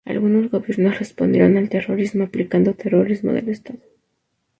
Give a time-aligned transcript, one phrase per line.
[0.03, 3.81] Algunos gobiernos respondieron al terrorismo aplicando terrorismo de Estado.